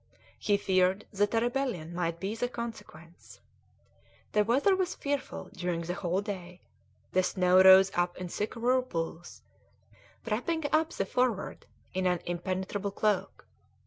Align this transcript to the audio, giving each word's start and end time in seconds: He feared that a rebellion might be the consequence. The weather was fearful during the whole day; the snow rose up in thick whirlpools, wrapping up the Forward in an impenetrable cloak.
He 0.39 0.57
feared 0.57 1.05
that 1.13 1.35
a 1.35 1.41
rebellion 1.41 1.93
might 1.93 2.19
be 2.19 2.33
the 2.33 2.49
consequence. 2.49 3.39
The 4.31 4.43
weather 4.43 4.75
was 4.75 4.95
fearful 4.95 5.51
during 5.53 5.81
the 5.81 5.93
whole 5.93 6.21
day; 6.21 6.61
the 7.11 7.21
snow 7.21 7.61
rose 7.61 7.91
up 7.93 8.17
in 8.17 8.27
thick 8.27 8.55
whirlpools, 8.55 9.43
wrapping 10.25 10.63
up 10.73 10.89
the 10.89 11.05
Forward 11.05 11.67
in 11.93 12.07
an 12.07 12.19
impenetrable 12.25 12.89
cloak. 12.89 13.45